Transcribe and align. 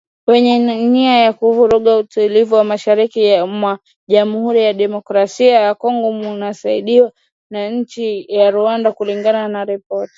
Wenye 0.27 0.59
nia 0.91 1.17
ya 1.17 1.33
kuvuruga 1.33 1.97
utulivu 1.97 2.57
mashariki 2.71 3.21
mwa 3.57 3.79
jamuhuri 4.09 4.61
ya 4.63 4.73
kidemokrasia 4.73 5.55
ya 5.59 5.75
kongo 5.75 6.07
wanasaidiwa 6.27 7.11
na 7.51 7.67
Inchi 7.67 8.27
Rwanda 8.53 8.91
kulingana 8.91 9.47
na 9.47 9.65
ripoti 9.65 10.09